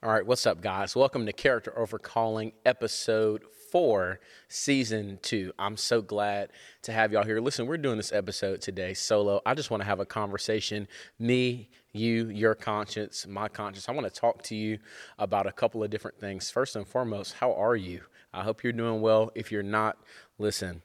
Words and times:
All 0.00 0.12
right, 0.12 0.24
what's 0.24 0.46
up, 0.46 0.60
guys? 0.60 0.94
Welcome 0.94 1.26
to 1.26 1.32
Character 1.32 1.76
Over 1.76 1.98
Calling, 1.98 2.52
episode 2.64 3.42
four, 3.72 4.20
season 4.48 5.18
two. 5.22 5.52
I'm 5.58 5.76
so 5.76 6.00
glad 6.00 6.50
to 6.82 6.92
have 6.92 7.10
y'all 7.10 7.24
here. 7.24 7.40
Listen, 7.40 7.66
we're 7.66 7.78
doing 7.78 7.96
this 7.96 8.12
episode 8.12 8.60
today 8.60 8.94
solo. 8.94 9.42
I 9.44 9.54
just 9.54 9.72
want 9.72 9.80
to 9.80 9.88
have 9.88 9.98
a 9.98 10.06
conversation. 10.06 10.86
Me, 11.18 11.68
you, 11.90 12.28
your 12.28 12.54
conscience, 12.54 13.26
my 13.26 13.48
conscience. 13.48 13.88
I 13.88 13.92
want 13.92 14.06
to 14.06 14.20
talk 14.20 14.40
to 14.44 14.54
you 14.54 14.78
about 15.18 15.48
a 15.48 15.52
couple 15.52 15.82
of 15.82 15.90
different 15.90 16.20
things. 16.20 16.48
First 16.48 16.76
and 16.76 16.86
foremost, 16.86 17.34
how 17.34 17.52
are 17.54 17.74
you? 17.74 18.02
I 18.32 18.44
hope 18.44 18.62
you're 18.62 18.72
doing 18.72 19.00
well. 19.00 19.32
If 19.34 19.50
you're 19.50 19.64
not, 19.64 19.98
listen, 20.38 20.82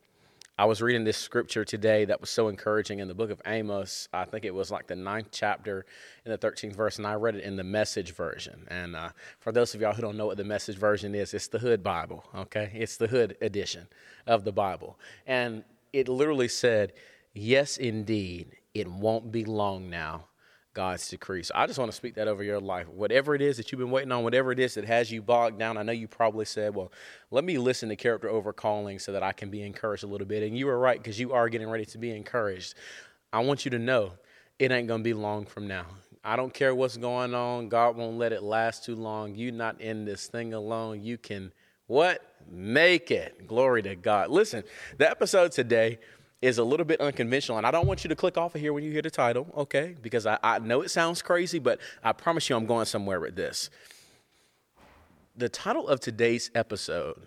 I 0.56 0.66
was 0.66 0.84
reading 0.84 1.04
this 1.04 1.18
scripture 1.18 1.66
today 1.66 2.06
that 2.06 2.22
was 2.22 2.30
so 2.30 2.48
encouraging 2.48 3.00
in 3.00 3.08
the 3.08 3.16
book 3.16 3.32
of 3.32 3.42
Amos. 3.48 4.08
I 4.14 4.26
think 4.26 4.46
it 4.46 4.54
was 4.54 4.70
like 4.70 4.86
the 4.86 4.96
ninth 4.96 5.30
chapter 5.32 5.84
in 6.26 6.32
the 6.32 6.38
13th 6.38 6.76
verse, 6.76 7.00
and 7.00 7.08
I 7.08 7.16
read 7.16 7.36
it 7.36 7.44
in 7.44 7.56
the 7.56 7.64
message 7.64 8.14
version. 8.14 8.68
And 8.68 8.96
uh, 8.96 9.10
for 9.40 9.52
those 9.52 9.74
of 9.74 9.82
y'all 9.82 9.94
who 9.94 10.04
don't 10.04 10.16
know 10.16 10.28
what 10.28 10.38
the 10.38 10.44
message 10.44 10.78
version 10.78 11.16
is, 11.16 11.34
it's 11.34 11.48
the 11.48 11.58
Hood 11.58 11.82
Bible, 11.82 12.24
okay? 12.36 12.70
It's 12.76 12.98
the 12.98 13.08
Hood 13.08 13.36
edition 13.42 13.88
of 14.28 14.44
the 14.44 14.52
Bible. 14.52 15.00
And 15.26 15.64
it 15.92 16.08
literally 16.08 16.48
said, 16.48 16.94
Yes, 17.34 17.78
indeed, 17.78 18.56
it 18.76 18.88
won't 18.88 19.32
be 19.32 19.46
long 19.46 19.90
now 19.90 20.26
God's 20.74 21.08
decree. 21.08 21.44
So 21.44 21.54
I 21.56 21.68
just 21.68 21.78
want 21.78 21.92
to 21.92 21.96
speak 21.96 22.16
that 22.16 22.28
over 22.28 22.44
your 22.44 22.60
life. 22.60 22.88
Whatever 22.88 23.36
it 23.36 23.42
is 23.42 23.58
that 23.58 23.72
you've 23.72 23.80
been 23.80 23.92
waiting 23.92 24.12
on, 24.12 24.24
whatever 24.24 24.52
it 24.52 24.60
is 24.60 24.74
that 24.74 24.86
has 24.86 25.12
you 25.12 25.22
bogged 25.22 25.60
down, 25.60 25.78
I 25.78 25.84
know 25.84 25.92
you 25.92 26.08
probably 26.08 26.46
said, 26.46 26.74
well, 26.74 26.92
let 27.32 27.44
me 27.44 27.58
listen 27.58 27.90
to 27.90 27.96
character 27.96 28.30
over 28.30 28.54
calling 28.54 29.00
so 29.00 29.12
that 29.12 29.24
I 29.24 29.34
can 29.34 29.50
be 29.50 29.62
encouraged 29.62 30.04
a 30.04 30.08
little 30.08 30.28
bit. 30.28 30.44
And 30.44 30.58
you 30.58 30.66
were 30.66 30.80
right 30.80 30.98
because 30.98 31.20
you 31.20 31.34
are 31.34 31.50
getting 31.50 31.70
ready 31.70 31.86
to 31.86 31.98
be 31.98 32.12
encouraged. 32.12 32.76
I 33.32 33.40
want 33.40 33.66
you 33.66 33.72
to 33.72 33.80
know 33.80 34.14
it 34.60 34.72
ain't 34.72 34.88
going 34.88 35.02
to 35.02 35.04
be 35.04 35.14
long 35.14 35.46
from 35.46 35.68
now. 35.68 35.86
I 36.24 36.36
don't 36.36 36.54
care 36.54 36.74
what's 36.74 36.98
going 36.98 37.36
on. 37.36 37.70
God 37.70 37.98
won't 37.98 38.18
let 38.18 38.32
it 38.32 38.42
last 38.44 38.86
too 38.86 38.96
long. 38.96 39.36
You're 39.36 39.52
not 39.52 39.82
in 39.82 40.06
this 40.06 40.28
thing 40.28 40.54
alone. 40.54 41.04
You 41.04 41.18
can 41.18 41.52
what? 41.88 42.22
Make 42.50 43.12
it. 43.12 43.46
Glory 43.48 43.82
to 43.84 43.96
God. 43.96 44.30
Listen, 44.30 44.64
the 44.98 45.10
episode 45.10 45.52
today 45.52 46.00
is 46.44 46.58
a 46.58 46.64
little 46.64 46.86
bit 46.86 47.00
unconventional. 47.00 47.58
And 47.58 47.66
I 47.66 47.72
don't 47.72 47.88
want 47.88 48.04
you 48.04 48.10
to 48.10 48.16
click 48.18 48.38
off 48.38 48.54
of 48.54 48.60
here 48.60 48.74
when 48.74 48.84
you 48.84 48.92
hear 48.92 49.02
the 49.02 49.10
title, 49.10 49.48
okay? 49.56 49.96
Because 50.02 50.26
I, 50.26 50.38
I 50.44 50.60
know 50.60 50.82
it 50.82 50.92
sounds 50.92 51.22
crazy, 51.22 51.58
but 51.58 51.80
I 52.04 52.12
promise 52.12 52.50
you 52.50 52.58
I'm 52.58 52.66
going 52.66 52.86
somewhere 52.86 53.22
with 53.22 53.38
this. 53.38 53.70
The 55.38 55.48
title 55.48 55.88
of 55.88 56.02
today's 56.02 56.52
episode 56.54 57.22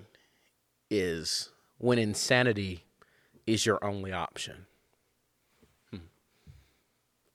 is 0.91 1.48
When 1.78 1.98
Insanity 1.98 2.84
is 3.47 3.64
Your 3.64 3.83
Only 3.83 4.12
Option. 4.12 4.67
Hmm. 5.91 5.98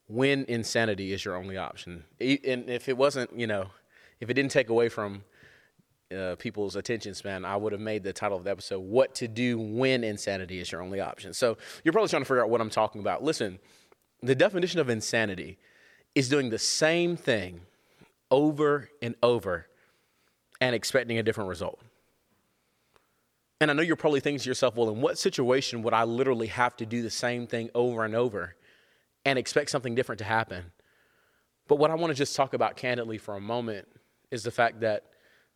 When 0.07 0.45
insanity 0.47 1.13
is 1.13 1.25
your 1.25 1.35
only 1.35 1.57
option. 1.57 2.03
And 2.19 2.69
if 2.69 2.87
it 2.87 2.95
wasn't, 2.95 3.37
you 3.37 3.47
know, 3.47 3.71
if 4.19 4.29
it 4.29 4.35
didn't 4.35 4.51
take 4.51 4.69
away 4.69 4.87
from 4.87 5.23
uh, 6.11 6.35
people's 6.35 6.75
attention 6.75 7.13
span, 7.13 7.45
I 7.45 7.55
would 7.55 7.71
have 7.71 7.81
made 7.81 8.03
the 8.03 8.13
title 8.13 8.37
of 8.37 8.43
the 8.43 8.51
episode 8.51 8.79
"What 8.79 9.15
to 9.15 9.27
Do 9.27 9.59
When 9.59 10.03
Insanity 10.03 10.59
Is 10.59 10.71
Your 10.71 10.81
Only 10.81 10.99
Option." 10.99 11.33
So 11.33 11.57
you're 11.83 11.93
probably 11.93 12.09
trying 12.09 12.21
to 12.21 12.25
figure 12.25 12.43
out 12.43 12.49
what 12.49 12.61
I'm 12.61 12.69
talking 12.69 13.01
about. 13.01 13.23
Listen, 13.23 13.59
the 14.21 14.35
definition 14.35 14.79
of 14.79 14.89
insanity 14.89 15.57
is 16.15 16.29
doing 16.29 16.49
the 16.49 16.59
same 16.59 17.15
thing 17.15 17.61
over 18.29 18.89
and 19.01 19.15
over 19.23 19.67
and 20.59 20.75
expecting 20.75 21.17
a 21.17 21.23
different 21.23 21.49
result. 21.49 21.79
And 23.59 23.69
I 23.69 23.73
know 23.73 23.83
you're 23.83 23.95
probably 23.95 24.19
thinking 24.19 24.39
to 24.39 24.49
yourself, 24.49 24.75
well, 24.75 24.89
in 24.89 25.01
what 25.01 25.17
situation 25.17 25.83
would 25.83 25.93
I 25.93 26.03
literally 26.03 26.47
have 26.47 26.75
to 26.77 26.85
do 26.85 27.01
the 27.03 27.11
same 27.11 27.45
thing 27.45 27.69
over 27.75 28.03
and 28.03 28.15
over 28.15 28.55
and 29.23 29.37
expect 29.37 29.69
something 29.69 29.93
different 29.93 30.19
to 30.19 30.25
happen? 30.25 30.71
But 31.67 31.75
what 31.75 31.91
I 31.91 31.95
want 31.95 32.11
to 32.11 32.15
just 32.15 32.35
talk 32.35 32.53
about 32.53 32.75
candidly 32.75 33.17
for 33.17 33.35
a 33.35 33.39
moment 33.39 33.87
is 34.31 34.43
the 34.43 34.51
fact 34.51 34.79
that 34.79 35.05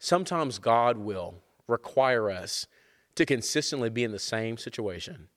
Sometimes 0.05 0.59
God 0.59 0.99
will 0.99 1.33
require 1.67 2.29
us 2.29 2.67
to 3.15 3.25
consistently 3.25 3.89
be 3.89 4.03
in 4.03 4.11
the 4.11 4.19
same 4.19 4.55
situation 4.55 5.29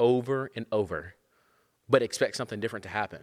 over 0.00 0.50
and 0.56 0.64
over, 0.72 1.14
but 1.90 2.02
expect 2.02 2.36
something 2.36 2.58
different 2.58 2.84
to 2.84 2.88
happen. 2.88 3.20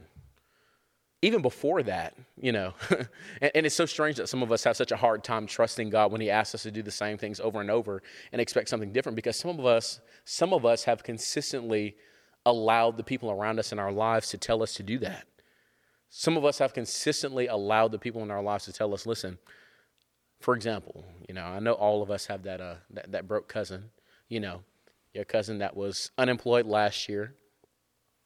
Even 1.23 1.41
before 1.41 1.81
that, 1.81 2.13
you 2.39 2.51
know, 2.51 2.75
and, 3.41 3.51
and, 3.55 3.65
it's 3.65 3.73
so 3.73 3.87
strange 3.87 4.17
that 4.17 4.29
some 4.29 4.43
of 4.43 4.51
us 4.51 4.63
have 4.63 4.77
such 4.77 4.91
a 4.91 4.95
hard 4.95 5.23
time 5.23 5.47
trusting 5.47 5.89
God 5.89 6.11
when 6.11 6.21
He 6.21 6.29
asks 6.29 6.53
us 6.53 6.61
to 6.61 6.71
do 6.71 6.83
the 6.83 6.91
same 6.91 7.17
things 7.17 7.39
over 7.39 7.59
and 7.59 7.71
over 7.71 8.03
and 8.31 8.39
expect 8.39 8.69
something 8.69 8.93
different 8.93 9.15
because 9.15 9.37
some 9.37 9.57
of 9.57 9.65
us, 9.65 9.99
some 10.23 10.53
of 10.53 10.67
us 10.67 10.83
have 10.83 11.01
consistently 11.01 11.95
allowed 12.45 12.95
the 12.95 13.03
people 13.03 13.31
around 13.31 13.57
us 13.57 13.71
in 13.71 13.79
our 13.79 13.91
lives 13.91 14.29
to 14.29 14.37
tell 14.37 14.61
us 14.61 14.75
to 14.75 14.83
do 14.83 14.99
that. 14.99 15.25
Some 16.11 16.37
of 16.37 16.45
us 16.45 16.59
have 16.59 16.75
consistently 16.75 17.47
allowed 17.47 17.91
the 17.91 17.97
people 17.97 18.21
in 18.21 18.29
our 18.29 18.43
lives 18.43 18.65
to 18.65 18.71
tell 18.71 18.93
us, 18.93 19.07
listen, 19.07 19.39
for 20.39 20.55
example, 20.55 21.05
you 21.27 21.33
know, 21.33 21.43
I 21.43 21.59
know 21.59 21.73
all 21.73 22.01
of 22.01 22.11
us 22.11 22.25
have 22.27 22.43
that 22.43 22.61
uh 22.61 22.75
that, 22.91 23.11
that 23.11 23.27
broke 23.27 23.47
cousin, 23.47 23.91
you 24.27 24.39
know, 24.39 24.61
your 25.13 25.25
cousin 25.25 25.59
that 25.59 25.75
was 25.75 26.11
unemployed 26.17 26.65
last 26.65 27.09
year. 27.09 27.33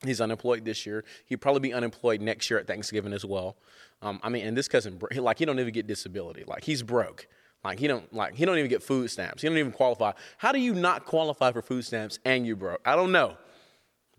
He's 0.03 0.19
unemployed 0.19 0.65
this 0.65 0.85
year. 0.85 1.05
He'd 1.25 1.37
probably 1.37 1.61
be 1.61 1.73
unemployed 1.73 2.21
next 2.21 2.49
year 2.49 2.59
at 2.59 2.67
Thanksgiving 2.67 3.13
as 3.13 3.23
well. 3.23 3.55
Um, 4.01 4.19
I 4.21 4.27
mean, 4.27 4.45
and 4.45 4.57
this 4.57 4.67
cousin, 4.67 4.99
like, 5.15 5.39
he 5.39 5.45
don't 5.45 5.59
even 5.59 5.71
get 5.73 5.87
disability. 5.87 6.43
Like, 6.45 6.65
he's 6.65 6.83
broke. 6.83 7.25
Like, 7.63 7.79
he 7.79 7.87
don't 7.87 8.13
like 8.13 8.35
he 8.35 8.43
don't 8.43 8.57
even 8.57 8.69
get 8.69 8.83
food 8.83 9.09
stamps. 9.09 9.41
He 9.41 9.47
don't 9.47 9.57
even 9.57 9.71
qualify. 9.71 10.11
How 10.37 10.51
do 10.51 10.59
you 10.59 10.73
not 10.73 11.05
qualify 11.05 11.53
for 11.53 11.61
food 11.61 11.85
stamps 11.85 12.19
and 12.25 12.45
you 12.45 12.57
broke? 12.57 12.81
I 12.85 12.97
don't 12.97 13.13
know, 13.13 13.37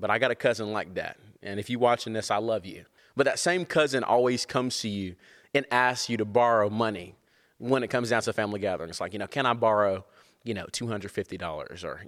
but 0.00 0.10
I 0.10 0.18
got 0.18 0.30
a 0.30 0.34
cousin 0.34 0.72
like 0.72 0.94
that. 0.94 1.18
And 1.42 1.60
if 1.60 1.68
you're 1.68 1.80
watching 1.80 2.14
this, 2.14 2.30
I 2.30 2.38
love 2.38 2.64
you. 2.64 2.86
But 3.14 3.24
that 3.24 3.38
same 3.38 3.66
cousin 3.66 4.02
always 4.02 4.46
comes 4.46 4.78
to 4.80 4.88
you 4.88 5.14
and 5.52 5.66
asks 5.70 6.08
you 6.08 6.16
to 6.16 6.24
borrow 6.24 6.70
money 6.70 7.14
when 7.58 7.82
it 7.82 7.88
comes 7.88 8.10
down 8.10 8.22
to 8.22 8.32
family 8.32 8.60
gatherings. 8.60 8.90
It's 8.90 9.00
like, 9.00 9.12
you 9.12 9.18
know, 9.18 9.26
can 9.26 9.46
I 9.46 9.54
borrow, 9.54 10.04
you 10.42 10.54
know, 10.54 10.66
two 10.72 10.86
hundred 10.86 11.10
fifty 11.10 11.36
dollars 11.36 11.84
or 11.84 12.02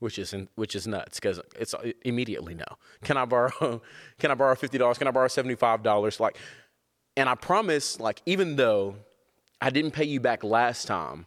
which 0.00 0.18
is 0.18 0.32
in, 0.32 0.48
which 0.56 0.74
is 0.74 0.86
nuts 0.86 1.20
because 1.20 1.40
it's 1.56 1.74
uh, 1.74 1.92
immediately 2.02 2.54
no. 2.54 2.64
Can 3.04 3.16
I 3.16 3.24
borrow? 3.26 3.80
Can 4.18 4.30
I 4.30 4.34
borrow 4.34 4.54
fifty 4.54 4.78
dollars? 4.78 4.98
Can 4.98 5.06
I 5.06 5.12
borrow 5.12 5.28
seventy 5.28 5.54
five 5.54 5.82
dollars? 5.82 6.18
Like, 6.18 6.38
and 7.16 7.28
I 7.28 7.34
promise, 7.34 8.00
like, 8.00 8.22
even 8.26 8.56
though 8.56 8.96
I 9.60 9.70
didn't 9.70 9.92
pay 9.92 10.04
you 10.04 10.18
back 10.18 10.42
last 10.42 10.86
time, 10.86 11.26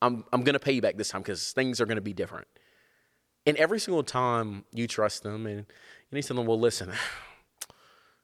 I'm 0.00 0.24
I'm 0.32 0.42
gonna 0.42 0.60
pay 0.60 0.72
you 0.72 0.80
back 0.80 0.96
this 0.96 1.10
time 1.10 1.22
because 1.22 1.52
things 1.52 1.80
are 1.80 1.86
gonna 1.86 2.00
be 2.00 2.14
different. 2.14 2.46
And 3.44 3.56
every 3.56 3.80
single 3.80 4.04
time 4.04 4.64
you 4.72 4.86
trust 4.86 5.24
them, 5.24 5.46
and 5.46 5.66
and 6.10 6.24
tell 6.24 6.36
them, 6.36 6.46
well, 6.46 6.58
listen. 6.58 6.90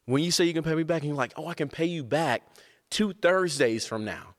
When 0.04 0.24
you 0.24 0.30
say 0.30 0.46
you 0.46 0.54
can 0.54 0.64
pay 0.64 0.74
me 0.74 0.84
back, 0.84 1.02
and 1.02 1.08
you're 1.08 1.18
like, 1.18 1.34
oh, 1.36 1.48
I 1.48 1.52
can 1.52 1.68
pay 1.68 1.84
you 1.84 2.02
back 2.02 2.40
two 2.90 3.12
Thursdays 3.12 3.86
from 3.86 4.04
now. 4.04 4.34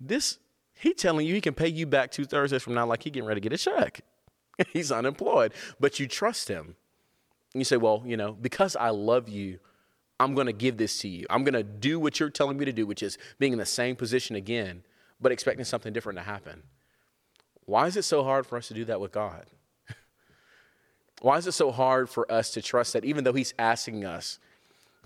This, 0.00 0.38
he 0.74 0.92
telling 0.94 1.26
you 1.26 1.34
he 1.34 1.40
can 1.40 1.54
pay 1.54 1.68
you 1.68 1.86
back 1.86 2.10
two 2.10 2.24
Thursdays 2.24 2.62
from 2.62 2.74
now 2.74 2.86
like 2.86 3.02
he 3.02 3.10
getting 3.10 3.26
ready 3.26 3.40
to 3.40 3.48
get 3.48 3.58
a 3.58 3.62
check. 3.62 4.00
He's 4.72 4.92
unemployed, 4.92 5.52
but 5.80 5.98
you 6.00 6.06
trust 6.06 6.48
him. 6.48 6.76
You 7.54 7.64
say, 7.64 7.76
well, 7.76 8.02
you 8.04 8.16
know, 8.16 8.32
because 8.32 8.76
I 8.76 8.90
love 8.90 9.28
you, 9.28 9.58
I'm 10.18 10.34
going 10.34 10.46
to 10.46 10.52
give 10.52 10.76
this 10.76 10.98
to 11.00 11.08
you. 11.08 11.26
I'm 11.28 11.44
going 11.44 11.54
to 11.54 11.62
do 11.62 12.00
what 12.00 12.18
you're 12.18 12.30
telling 12.30 12.56
me 12.58 12.64
to 12.64 12.72
do, 12.72 12.86
which 12.86 13.02
is 13.02 13.18
being 13.38 13.52
in 13.52 13.58
the 13.58 13.66
same 13.66 13.96
position 13.96 14.36
again, 14.36 14.82
but 15.20 15.32
expecting 15.32 15.64
something 15.64 15.92
different 15.92 16.18
to 16.18 16.24
happen. 16.24 16.62
Why 17.64 17.86
is 17.86 17.96
it 17.96 18.02
so 18.02 18.22
hard 18.22 18.46
for 18.46 18.56
us 18.56 18.68
to 18.68 18.74
do 18.74 18.84
that 18.86 19.00
with 19.00 19.12
God? 19.12 19.46
Why 21.20 21.36
is 21.36 21.46
it 21.46 21.52
so 21.52 21.70
hard 21.70 22.08
for 22.08 22.30
us 22.30 22.50
to 22.52 22.62
trust 22.62 22.92
that 22.92 23.04
even 23.04 23.24
though 23.24 23.32
He's 23.32 23.54
asking 23.58 24.04
us 24.04 24.38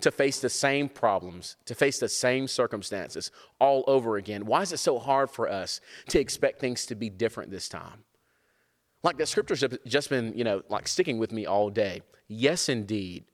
to 0.00 0.10
face 0.10 0.40
the 0.40 0.48
same 0.48 0.88
problems, 0.88 1.56
to 1.66 1.74
face 1.74 1.98
the 1.98 2.08
same 2.08 2.48
circumstances 2.48 3.30
all 3.58 3.84
over 3.86 4.16
again? 4.16 4.46
Why 4.46 4.62
is 4.62 4.72
it 4.72 4.78
so 4.78 4.98
hard 4.98 5.30
for 5.30 5.48
us 5.48 5.80
to 6.08 6.20
expect 6.20 6.60
things 6.60 6.86
to 6.86 6.94
be 6.94 7.10
different 7.10 7.50
this 7.50 7.68
time? 7.68 8.04
Like 9.02 9.16
the 9.16 9.26
scriptures 9.26 9.62
have 9.62 9.78
just 9.86 10.10
been, 10.10 10.32
you 10.36 10.44
know, 10.44 10.62
like 10.68 10.86
sticking 10.86 11.18
with 11.18 11.32
me 11.32 11.46
all 11.46 11.70
day. 11.70 12.02
Yes, 12.28 12.68
indeed, 12.68 13.24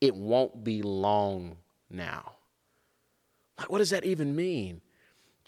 it 0.00 0.14
won't 0.14 0.62
be 0.64 0.82
long 0.82 1.56
now. 1.90 2.32
Like, 3.58 3.70
what 3.70 3.78
does 3.78 3.90
that 3.90 4.04
even 4.04 4.36
mean? 4.36 4.80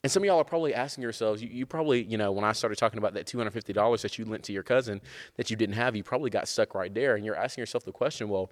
And 0.02 0.12
some 0.12 0.22
of 0.22 0.26
y'all 0.26 0.38
are 0.38 0.44
probably 0.44 0.74
asking 0.74 1.02
yourselves, 1.02 1.42
you, 1.42 1.48
you, 1.48 1.66
probably, 1.66 2.04
you 2.04 2.16
know, 2.16 2.30
when 2.30 2.44
I 2.44 2.52
started 2.52 2.78
talking 2.78 2.98
about 2.98 3.14
that 3.14 3.26
$250 3.26 4.00
that 4.02 4.18
you 4.18 4.24
lent 4.24 4.44
to 4.44 4.52
your 4.52 4.62
cousin 4.62 5.00
that 5.36 5.50
you 5.50 5.56
didn't 5.56 5.74
have, 5.74 5.96
you 5.96 6.04
probably 6.04 6.30
got 6.30 6.46
stuck 6.46 6.74
right 6.74 6.92
there. 6.94 7.16
And 7.16 7.24
you're 7.24 7.36
asking 7.36 7.62
yourself 7.62 7.84
the 7.84 7.92
question, 7.92 8.28
well, 8.28 8.50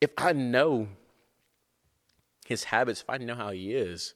if 0.00 0.10
I 0.16 0.32
know 0.32 0.88
his 2.46 2.64
habits, 2.64 3.02
if 3.02 3.10
I 3.10 3.18
know 3.18 3.34
how 3.34 3.50
he 3.50 3.74
is, 3.74 4.14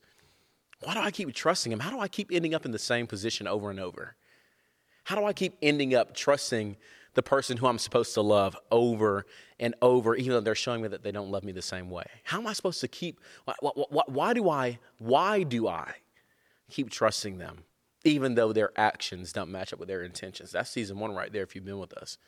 why 0.80 0.94
do 0.94 1.00
I 1.00 1.10
keep 1.10 1.32
trusting 1.34 1.72
him? 1.72 1.80
How 1.80 1.90
do 1.90 2.00
I 2.00 2.08
keep 2.08 2.30
ending 2.32 2.54
up 2.54 2.64
in 2.64 2.70
the 2.70 2.78
same 2.78 3.06
position 3.06 3.46
over 3.46 3.70
and 3.70 3.80
over? 3.80 4.16
How 5.04 5.16
do 5.16 5.24
I 5.24 5.32
keep 5.32 5.56
ending 5.62 5.94
up 5.94 6.14
trusting 6.14 6.76
the 7.14 7.22
person 7.22 7.56
who 7.56 7.66
I'm 7.66 7.78
supposed 7.78 8.12
to 8.14 8.20
love 8.20 8.56
over 8.70 9.24
and 9.58 9.74
over, 9.80 10.14
even 10.16 10.32
though 10.32 10.40
they're 10.40 10.54
showing 10.54 10.82
me 10.82 10.88
that 10.88 11.02
they 11.02 11.12
don't 11.12 11.30
love 11.30 11.44
me 11.44 11.52
the 11.52 11.62
same 11.62 11.90
way? 11.90 12.04
How 12.24 12.38
am 12.38 12.46
I 12.46 12.52
supposed 12.52 12.80
to 12.82 12.88
keep? 12.88 13.20
Why, 13.44 13.54
why, 13.60 14.02
why 14.06 14.34
do 14.34 14.50
I? 14.50 14.78
Why 14.98 15.44
do 15.44 15.68
I 15.68 15.94
keep 16.68 16.90
trusting 16.90 17.38
them, 17.38 17.64
even 18.04 18.34
though 18.34 18.52
their 18.52 18.72
actions 18.76 19.32
don't 19.32 19.50
match 19.50 19.72
up 19.72 19.78
with 19.78 19.88
their 19.88 20.02
intentions? 20.02 20.52
That's 20.52 20.70
season 20.70 20.98
one 20.98 21.12
right 21.12 21.32
there. 21.32 21.44
If 21.44 21.54
you've 21.54 21.64
been 21.64 21.78
with 21.78 21.94
us, 21.94 22.18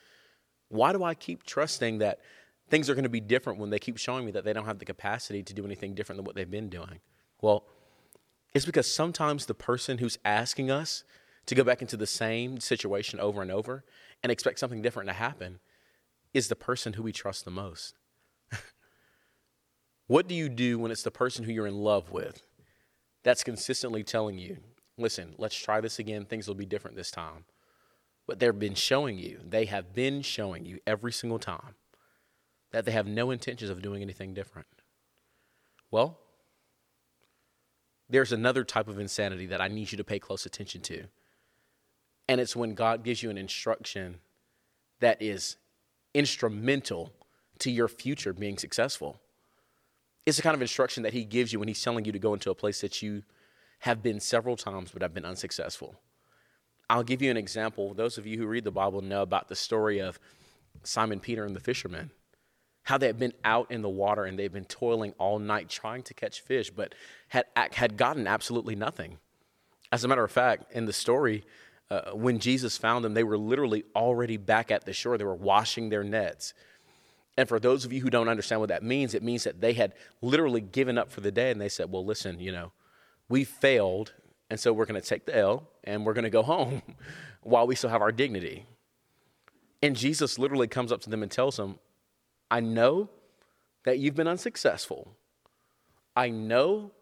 why 0.68 0.92
do 0.92 1.02
I 1.02 1.14
keep 1.14 1.44
trusting 1.44 1.98
that 1.98 2.20
things 2.68 2.90
are 2.90 2.94
going 2.94 3.04
to 3.04 3.08
be 3.08 3.20
different 3.20 3.58
when 3.58 3.70
they 3.70 3.78
keep 3.78 3.98
showing 3.98 4.24
me 4.24 4.32
that 4.32 4.44
they 4.44 4.52
don't 4.52 4.66
have 4.66 4.78
the 4.78 4.84
capacity 4.84 5.42
to 5.42 5.54
do 5.54 5.64
anything 5.64 5.94
different 5.94 6.18
than 6.18 6.24
what 6.24 6.34
they've 6.34 6.50
been 6.50 6.68
doing. 6.68 7.00
Well, 7.40 7.64
It's 8.54 8.64
because 8.64 8.90
sometimes 8.90 9.46
the 9.46 9.54
person 9.54 9.98
who's 9.98 10.18
asking 10.24 10.70
us 10.70 11.04
to 11.46 11.54
go 11.54 11.64
back 11.64 11.82
into 11.82 11.96
the 11.96 12.06
same 12.06 12.60
situation 12.60 13.20
over 13.20 13.42
and 13.42 13.50
over 13.50 13.84
and 14.22 14.32
expect 14.32 14.58
something 14.58 14.82
different 14.82 15.08
to 15.08 15.14
happen 15.14 15.60
is 16.34 16.48
the 16.48 16.56
person 16.56 16.94
who 16.94 17.02
we 17.02 17.12
trust 17.12 17.44
the 17.44 17.50
most. 17.50 17.94
what 20.06 20.26
do 20.26 20.34
you 20.34 20.48
do 20.48 20.78
when 20.78 20.90
it's 20.90 21.02
the 21.02 21.10
person 21.10 21.44
who 21.44 21.52
you're 21.52 21.66
in 21.66 21.78
love 21.78 22.10
with 22.10 22.42
that's 23.22 23.44
consistently 23.44 24.02
telling 24.02 24.38
you, 24.38 24.58
listen, 24.96 25.34
let's 25.38 25.56
try 25.56 25.80
this 25.80 25.98
again, 25.98 26.24
things 26.24 26.48
will 26.48 26.54
be 26.54 26.66
different 26.66 26.96
this 26.96 27.10
time? 27.10 27.44
But 28.26 28.38
they've 28.38 28.58
been 28.58 28.74
showing 28.74 29.18
you, 29.18 29.40
they 29.46 29.66
have 29.66 29.94
been 29.94 30.22
showing 30.22 30.64
you 30.64 30.80
every 30.86 31.12
single 31.12 31.38
time 31.38 31.74
that 32.70 32.84
they 32.84 32.92
have 32.92 33.06
no 33.06 33.30
intentions 33.30 33.70
of 33.70 33.82
doing 33.82 34.02
anything 34.02 34.34
different. 34.34 34.68
Well, 35.90 36.18
there's 38.10 38.32
another 38.32 38.64
type 38.64 38.88
of 38.88 38.98
insanity 38.98 39.46
that 39.46 39.60
I 39.60 39.68
need 39.68 39.92
you 39.92 39.98
to 39.98 40.04
pay 40.04 40.18
close 40.18 40.46
attention 40.46 40.80
to. 40.82 41.04
And 42.28 42.40
it's 42.40 42.56
when 42.56 42.74
God 42.74 43.04
gives 43.04 43.22
you 43.22 43.30
an 43.30 43.38
instruction 43.38 44.20
that 45.00 45.20
is 45.22 45.56
instrumental 46.14 47.12
to 47.60 47.70
your 47.70 47.88
future 47.88 48.32
being 48.32 48.58
successful. 48.58 49.20
It's 50.26 50.36
the 50.36 50.42
kind 50.42 50.54
of 50.54 50.62
instruction 50.62 51.02
that 51.04 51.14
He 51.14 51.24
gives 51.24 51.52
you 51.52 51.58
when 51.58 51.68
He's 51.68 51.82
telling 51.82 52.04
you 52.04 52.12
to 52.12 52.18
go 52.18 52.34
into 52.34 52.50
a 52.50 52.54
place 52.54 52.80
that 52.82 53.02
you 53.02 53.22
have 53.80 54.02
been 54.02 54.20
several 54.20 54.56
times 54.56 54.90
but 54.92 55.02
have 55.02 55.14
been 55.14 55.24
unsuccessful. 55.24 55.96
I'll 56.90 57.02
give 57.02 57.22
you 57.22 57.30
an 57.30 57.36
example. 57.36 57.94
Those 57.94 58.18
of 58.18 58.26
you 58.26 58.38
who 58.38 58.46
read 58.46 58.64
the 58.64 58.70
Bible 58.70 59.00
know 59.00 59.22
about 59.22 59.48
the 59.48 59.56
story 59.56 59.98
of 59.98 60.18
Simon 60.82 61.20
Peter 61.20 61.44
and 61.44 61.54
the 61.54 61.60
fishermen 61.60 62.10
how 62.88 62.96
they 62.96 63.06
had 63.06 63.18
been 63.18 63.34
out 63.44 63.70
in 63.70 63.82
the 63.82 63.88
water 63.88 64.24
and 64.24 64.38
they've 64.38 64.50
been 64.50 64.64
toiling 64.64 65.12
all 65.18 65.38
night 65.38 65.68
trying 65.68 66.02
to 66.02 66.14
catch 66.14 66.40
fish, 66.40 66.70
but 66.70 66.94
had, 67.28 67.44
had 67.54 67.98
gotten 67.98 68.26
absolutely 68.26 68.74
nothing. 68.74 69.18
As 69.92 70.04
a 70.04 70.08
matter 70.08 70.24
of 70.24 70.32
fact, 70.32 70.72
in 70.72 70.86
the 70.86 70.92
story, 70.94 71.44
uh, 71.90 72.12
when 72.12 72.38
Jesus 72.38 72.78
found 72.78 73.04
them, 73.04 73.12
they 73.12 73.24
were 73.24 73.36
literally 73.36 73.84
already 73.94 74.38
back 74.38 74.70
at 74.70 74.86
the 74.86 74.94
shore. 74.94 75.18
They 75.18 75.24
were 75.24 75.34
washing 75.34 75.90
their 75.90 76.02
nets. 76.02 76.54
And 77.36 77.46
for 77.46 77.60
those 77.60 77.84
of 77.84 77.92
you 77.92 78.00
who 78.00 78.08
don't 78.08 78.26
understand 78.26 78.62
what 78.62 78.70
that 78.70 78.82
means, 78.82 79.12
it 79.12 79.22
means 79.22 79.44
that 79.44 79.60
they 79.60 79.74
had 79.74 79.92
literally 80.22 80.62
given 80.62 80.96
up 80.96 81.12
for 81.12 81.20
the 81.20 81.30
day 81.30 81.50
and 81.50 81.60
they 81.60 81.68
said, 81.68 81.92
Well, 81.92 82.06
listen, 82.06 82.40
you 82.40 82.52
know, 82.52 82.72
we 83.28 83.44
failed, 83.44 84.14
and 84.48 84.58
so 84.58 84.72
we're 84.72 84.86
going 84.86 84.98
to 84.98 85.06
take 85.06 85.26
the 85.26 85.36
L 85.36 85.68
and 85.84 86.06
we're 86.06 86.14
going 86.14 86.24
to 86.24 86.30
go 86.30 86.42
home 86.42 86.80
while 87.42 87.66
we 87.66 87.74
still 87.74 87.90
have 87.90 88.00
our 88.00 88.12
dignity. 88.12 88.64
And 89.82 89.94
Jesus 89.94 90.38
literally 90.38 90.68
comes 90.68 90.90
up 90.90 91.02
to 91.02 91.10
them 91.10 91.22
and 91.22 91.30
tells 91.30 91.58
them, 91.58 91.78
I 92.50 92.60
know 92.60 93.10
that 93.84 93.98
you've 93.98 94.14
been 94.14 94.28
unsuccessful. 94.28 95.16
I 96.16 96.30
know 96.30 96.92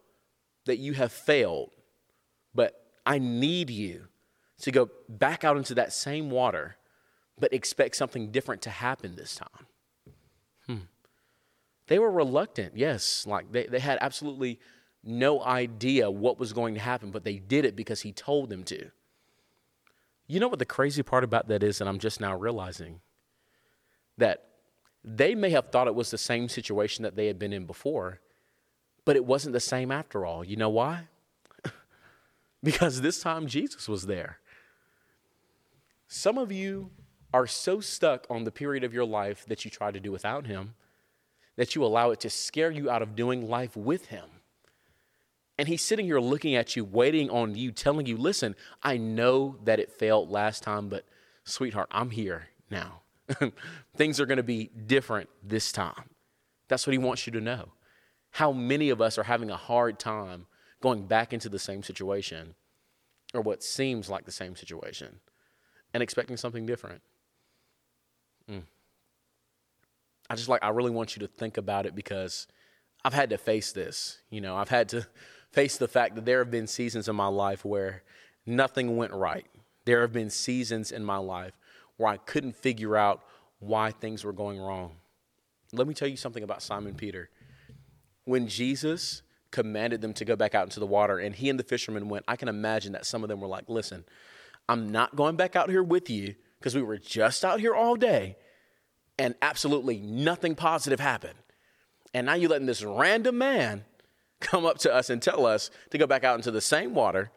that 0.66 0.78
you 0.78 0.93
have 0.94 1.12
failed, 1.12 1.70
but 2.54 2.84
I 3.04 3.19
need 3.19 3.70
you 3.70 4.08
to 4.60 4.70
go 4.70 4.90
back 5.08 5.44
out 5.44 5.56
into 5.56 5.75
that 5.75 5.93
same 5.93 6.31
water, 6.31 6.76
but 7.38 7.52
expect 7.52 7.96
something 7.96 8.31
different 8.31 8.62
to 8.62 8.70
happen 8.70 9.16
this 9.16 9.37
time. 9.37 9.66
Hmm. 10.66 10.84
They 11.87 11.99
were 11.99 12.10
reluctant, 12.10 12.76
yes, 12.76 13.26
like 13.26 13.52
they, 13.52 13.66
they 13.66 13.78
had 13.78 13.99
absolutely 14.00 14.58
no 15.04 15.42
idea 15.42 16.10
what 16.10 16.38
was 16.38 16.52
going 16.52 16.75
to 16.75 16.81
happen, 16.81 17.10
but 17.10 17.25
they 17.25 17.37
did 17.38 17.64
it 17.64 17.76
because 17.76 18.02
he 18.02 18.12
told 18.12 18.50
them 18.50 18.64
to. 18.64 18.90
You 20.26 20.40
know 20.40 20.49
what 20.49 20.58
the 20.58 20.64
crazy 20.64 21.04
part 21.04 21.22
about 21.22 21.46
that 21.49 21.62
is, 21.62 21.81
and 21.81 21.88
I'm 21.88 22.00
just 22.00 22.20
now 22.20 22.37
realizing 22.37 23.00
that 24.19 24.45
they 25.06 25.37
may 25.37 25.50
have 25.50 25.70
thought 25.70 25.87
it 25.87 25.94
was 25.94 26.11
the 26.11 26.19
same 26.19 26.49
situation 26.49 27.05
that 27.05 27.14
they 27.14 27.29
had 27.29 27.38
been 27.38 27.53
in 27.53 27.64
before, 27.64 28.20
but 29.05 29.14
it 29.14 29.25
wasn't 29.25 29.53
the 29.53 29.61
same 29.61 29.93
after 29.93 30.26
all. 30.26 30.44
You 30.44 30.56
know 30.56 30.69
why? 30.69 31.05
because 32.62 33.00
this 33.00 33.20
time 33.20 33.47
Jesus 33.47 33.88
was 33.88 34.06
there. 34.06 34.41
Some 36.08 36.37
of 36.37 36.50
you 36.50 36.91
are 37.32 37.47
so 37.47 37.81
stuck 37.81 38.26
on 38.29 38.44
the 38.44 38.50
period 38.50 38.82
of 38.82 38.93
your 38.93 39.05
life 39.05 39.47
that 39.47 39.64
you 39.64 39.70
try 39.70 39.93
to 39.93 40.00
do 40.00 40.11
without 40.11 40.47
Him 40.47 40.75
that 41.56 41.75
you 41.75 41.85
allow 41.85 42.11
it 42.11 42.20
to 42.20 42.31
scare 42.31 42.70
you 42.70 42.88
out 42.91 43.02
of 43.02 43.17
doing 43.17 43.49
life 43.49 43.76
with 43.76 44.06
Him. 44.06 44.25
And 45.59 45.69
He's 45.69 45.82
sitting 45.82 46.06
here 46.06 46.20
looking 46.20 46.55
at 46.55 46.76
you, 46.76 46.85
waiting 46.85 47.31
on 47.31 47.55
you, 47.55 47.73
telling 47.73 48.06
you, 48.06 48.17
listen, 48.17 48.55
I 48.82 48.99
know 48.99 49.56
that 49.64 49.81
it 49.81 49.91
failed 49.91 50.31
last 50.31 50.62
time, 50.62 50.88
but 50.88 51.05
sweetheart, 51.44 51.88
I'm 51.91 52.11
here 52.11 52.49
now. 52.70 53.00
Things 53.96 54.20
are 54.20 54.26
going 54.26 54.37
to 54.37 54.43
be 54.43 54.70
different 54.87 55.28
this 55.43 55.73
time. 55.73 56.11
That's 56.69 56.87
what 56.87 56.93
he 56.93 56.99
wants 56.99 57.26
you 57.26 57.32
to 57.32 57.40
know. 57.40 57.73
How 58.32 58.52
many 58.52 58.90
of 58.90 59.00
us 59.00 59.19
are 59.19 59.25
having 59.25 59.50
a 59.50 59.56
hard 59.56 59.99
time 59.99 60.46
going 60.81 61.06
back 61.06 61.32
into 61.32 61.49
the 61.49 61.58
same 61.58 61.82
situation 61.82 62.55
or 63.34 63.40
what 63.40 63.62
seems 63.62 64.11
like 64.11 64.25
the 64.25 64.32
same 64.32 64.56
situation 64.56 65.20
and 65.94 66.02
expecting 66.02 66.37
something 66.37 66.67
different? 66.67 67.02
Mm. 68.50 68.62
I 70.28 70.34
just 70.34 70.49
like, 70.49 70.62
I 70.62 70.69
really 70.69 70.90
want 70.90 71.17
you 71.17 71.20
to 71.20 71.28
think 71.28 71.56
about 71.56 71.87
it 71.87 71.94
because 71.94 72.46
I've 73.05 73.14
had 73.14 73.31
to 73.31 73.38
face 73.38 73.73
this. 73.73 74.19
You 74.31 74.40
know, 74.40 74.56
I've 74.56 74.69
had 74.69 74.88
to 74.90 75.06
face 75.52 75.78
the 75.78 75.88
fact 75.88 76.14
that 76.17 76.25
there 76.25 76.38
have 76.40 76.50
been 76.50 76.67
seasons 76.67 77.08
in 77.08 77.17
my 77.17 77.28
life 77.28 77.64
where 77.64 78.02
nothing 78.44 78.96
went 78.96 79.12
right. 79.12 79.46
There 79.84 80.00
have 80.00 80.12
been 80.12 80.31
seasons 80.31 80.90
in 80.90 81.05
my 81.05 81.19
life 81.19 81.55
where 81.96 82.10
I 82.10 82.16
couldn't 82.16 82.56
figure 82.56 82.96
out 82.96 83.22
why 83.58 83.90
things 83.90 84.25
were 84.25 84.32
going 84.32 84.60
wrong. 84.60 84.96
Let 85.72 85.87
me 85.87 85.94
tell 85.94 86.08
you 86.08 86.16
something 86.16 86.43
about 86.43 86.62
Simon 86.62 86.94
Peter. 86.94 87.31
When 88.25 88.48
Jesus 88.48 89.22
commanded 89.50 90.00
them 90.00 90.12
to 90.14 90.25
go 90.25 90.37
back 90.37 90.54
out 90.54 90.64
into 90.64 90.81
the 90.81 90.87
water 90.87 91.19
and 91.19 91.34
he 91.34 91.48
and 91.48 91.58
the 91.58 91.64
fishermen 91.64 92.08
went, 92.08 92.25
I 92.28 92.37
can 92.37 92.48
imagine 92.48 92.93
that 92.93 93.06
some 93.06 93.22
of 93.22 93.28
them 93.28 93.40
were 93.40 93.48
like, 93.48 93.69
listen, 93.69 94.04
I'm 94.69 94.90
not 94.90 95.16
going 95.16 95.37
back 95.37 95.56
out 95.56 95.70
here 95.70 95.82
with 95.82 96.10
you 96.10 96.34
because 96.58 96.75
we 96.75 96.82
were 96.82 96.98
just 96.98 97.44
out 97.44 97.60
here 97.60 97.75
all 97.75 97.96
day 97.96 98.37
and 99.19 99.34
absolutely 99.40 99.99
nothing 99.99 100.54
positive 100.54 101.00
happened. 101.00 101.38
And 102.12 102.26
now 102.26 102.34
you're 102.34 102.50
letting 102.50 102.66
this 102.66 102.82
random 102.82 103.38
man 103.38 103.84
come 104.40 104.66
up 104.66 104.78
to 104.78 104.92
us 104.92 105.10
and 105.10 105.22
tell 105.22 105.46
us 105.46 105.70
to 105.90 105.99
go 105.99 106.06
back 106.06 106.25
out 106.25 106.37
into 106.37 106.50
the 106.50 106.60
same 106.60 106.94
water 106.94 107.31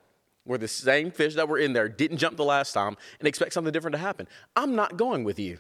where 0.43 0.57
the 0.57 0.67
same 0.67 1.11
fish 1.11 1.35
that 1.35 1.47
were 1.47 1.57
in 1.57 1.73
there 1.73 1.87
didn't 1.87 2.17
jump 2.17 2.37
the 2.37 2.43
last 2.43 2.73
time 2.73 2.97
and 3.19 3.27
expect 3.27 3.53
something 3.53 3.71
different 3.71 3.93
to 3.93 3.99
happen. 3.99 4.27
I'm 4.55 4.75
not 4.75 4.97
going 4.97 5.23
with 5.23 5.39
you. 5.39 5.59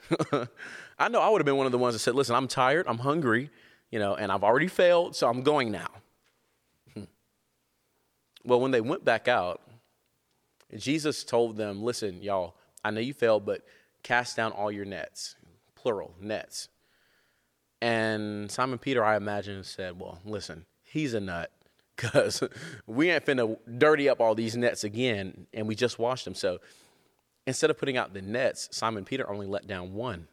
I 0.99 1.09
know 1.09 1.21
I 1.21 1.29
would 1.29 1.41
have 1.41 1.45
been 1.45 1.57
one 1.57 1.65
of 1.65 1.71
the 1.71 1.77
ones 1.77 1.95
that 1.95 1.99
said, 1.99 2.15
listen, 2.15 2.35
I'm 2.35 2.47
tired, 2.47 2.87
I'm 2.87 2.97
hungry, 2.99 3.49
you 3.91 3.99
know, 3.99 4.15
and 4.15 4.31
I've 4.31 4.43
already 4.43 4.67
failed, 4.67 5.15
so 5.15 5.27
I'm 5.29 5.43
going 5.43 5.71
now. 5.71 5.89
Hmm. 6.93 7.03
Well, 8.43 8.59
when 8.59 8.71
they 8.71 8.81
went 8.81 9.05
back 9.05 9.27
out, 9.27 9.61
Jesus 10.75 11.23
told 11.23 11.57
them, 11.57 11.83
listen, 11.83 12.21
y'all, 12.21 12.55
I 12.83 12.91
know 12.91 13.01
you 13.01 13.13
failed, 13.13 13.45
but 13.45 13.61
cast 14.03 14.37
down 14.37 14.51
all 14.51 14.71
your 14.71 14.85
nets, 14.85 15.35
plural, 15.75 16.13
nets. 16.21 16.69
And 17.81 18.51
Simon 18.51 18.77
Peter, 18.77 19.03
I 19.03 19.15
imagine, 19.15 19.63
said, 19.63 19.99
well, 19.99 20.19
listen, 20.25 20.65
he's 20.83 21.13
a 21.13 21.19
nut 21.19 21.51
because 21.99 22.43
we 22.87 23.09
ain't 23.09 23.25
finna 23.25 23.57
dirty 23.77 24.09
up 24.09 24.19
all 24.19 24.35
these 24.35 24.55
nets 24.55 24.83
again, 24.83 25.47
and 25.53 25.67
we 25.67 25.75
just 25.75 25.99
washed 25.99 26.25
them. 26.25 26.35
So 26.35 26.59
instead 27.45 27.69
of 27.69 27.77
putting 27.77 27.97
out 27.97 28.13
the 28.13 28.21
nets, 28.21 28.69
Simon 28.71 29.05
Peter 29.05 29.29
only 29.29 29.47
let 29.47 29.67
down 29.67 29.93
one. 29.93 30.27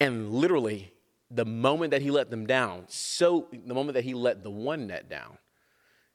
And 0.00 0.32
literally, 0.32 0.92
the 1.30 1.44
moment 1.44 1.90
that 1.90 2.02
he 2.02 2.10
let 2.10 2.30
them 2.30 2.46
down, 2.46 2.84
so 2.88 3.46
the 3.52 3.74
moment 3.74 3.94
that 3.94 4.04
he 4.04 4.14
let 4.14 4.42
the 4.42 4.50
one 4.50 4.86
net 4.86 5.08
down, 5.08 5.38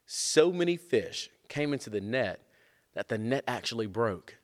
so 0.05 0.51
many 0.51 0.75
fish 0.75 1.29
came 1.47 1.71
into 1.71 1.89
the 1.89 2.01
net 2.01 2.41
that 2.95 3.09
the 3.09 3.17
net 3.17 3.43
actually 3.47 3.87
broke. 3.87 4.37